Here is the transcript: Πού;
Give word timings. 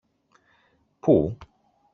Πού; 0.99 1.15